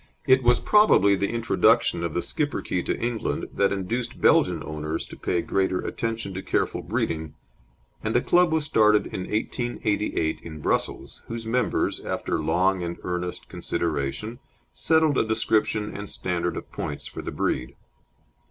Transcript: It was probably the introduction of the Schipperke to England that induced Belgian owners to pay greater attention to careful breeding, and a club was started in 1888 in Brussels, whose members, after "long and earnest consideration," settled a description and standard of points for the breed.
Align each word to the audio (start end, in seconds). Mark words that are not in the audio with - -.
It 0.25 0.41
was 0.41 0.59
probably 0.59 1.13
the 1.13 1.29
introduction 1.29 2.03
of 2.03 2.15
the 2.15 2.21
Schipperke 2.23 2.83
to 2.85 2.99
England 2.99 3.49
that 3.53 3.71
induced 3.71 4.19
Belgian 4.19 4.63
owners 4.63 5.05
to 5.05 5.15
pay 5.15 5.43
greater 5.43 5.79
attention 5.79 6.33
to 6.33 6.41
careful 6.41 6.81
breeding, 6.81 7.35
and 8.03 8.15
a 8.15 8.21
club 8.21 8.51
was 8.51 8.65
started 8.65 9.05
in 9.05 9.29
1888 9.29 10.39
in 10.41 10.59
Brussels, 10.59 11.21
whose 11.27 11.45
members, 11.45 11.99
after 11.99 12.41
"long 12.41 12.81
and 12.81 12.97
earnest 13.03 13.47
consideration," 13.47 14.39
settled 14.73 15.19
a 15.19 15.23
description 15.23 15.95
and 15.95 16.09
standard 16.09 16.57
of 16.57 16.71
points 16.71 17.05
for 17.05 17.21
the 17.21 17.31
breed. 17.31 17.75